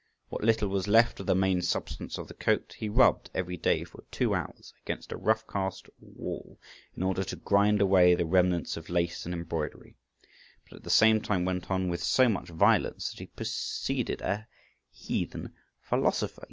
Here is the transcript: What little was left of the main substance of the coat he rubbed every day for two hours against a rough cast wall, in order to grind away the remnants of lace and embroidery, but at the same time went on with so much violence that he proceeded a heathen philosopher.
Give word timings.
What 0.29 0.43
little 0.43 0.67
was 0.67 0.87
left 0.87 1.19
of 1.19 1.27
the 1.27 1.35
main 1.35 1.61
substance 1.61 2.17
of 2.17 2.27
the 2.27 2.33
coat 2.33 2.73
he 2.75 2.89
rubbed 2.89 3.29
every 3.35 3.55
day 3.55 3.83
for 3.83 4.03
two 4.09 4.33
hours 4.33 4.73
against 4.81 5.11
a 5.11 5.15
rough 5.15 5.45
cast 5.45 5.91
wall, 5.99 6.59
in 6.95 7.03
order 7.03 7.23
to 7.23 7.35
grind 7.35 7.79
away 7.81 8.15
the 8.15 8.25
remnants 8.25 8.75
of 8.75 8.89
lace 8.89 9.25
and 9.25 9.33
embroidery, 9.35 9.95
but 10.67 10.77
at 10.77 10.83
the 10.83 10.89
same 10.89 11.21
time 11.21 11.45
went 11.45 11.69
on 11.69 11.87
with 11.87 12.01
so 12.01 12.27
much 12.27 12.49
violence 12.49 13.11
that 13.11 13.19
he 13.19 13.27
proceeded 13.27 14.21
a 14.23 14.47
heathen 14.89 15.53
philosopher. 15.81 16.39